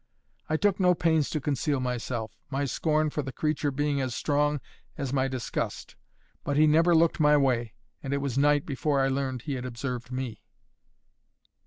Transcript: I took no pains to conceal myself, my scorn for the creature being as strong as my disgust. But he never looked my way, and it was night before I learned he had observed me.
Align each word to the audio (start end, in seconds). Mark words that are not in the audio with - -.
I 0.49 0.57
took 0.57 0.79
no 0.79 0.95
pains 0.95 1.29
to 1.29 1.39
conceal 1.39 1.79
myself, 1.79 2.35
my 2.49 2.65
scorn 2.65 3.11
for 3.11 3.21
the 3.21 3.31
creature 3.31 3.69
being 3.69 4.01
as 4.01 4.15
strong 4.15 4.59
as 4.97 5.13
my 5.13 5.27
disgust. 5.27 5.95
But 6.43 6.57
he 6.57 6.65
never 6.65 6.95
looked 6.95 7.19
my 7.19 7.37
way, 7.37 7.73
and 8.01 8.11
it 8.11 8.17
was 8.17 8.35
night 8.35 8.65
before 8.65 8.99
I 8.99 9.09
learned 9.09 9.43
he 9.43 9.53
had 9.53 9.63
observed 9.65 10.11
me. 10.11 10.41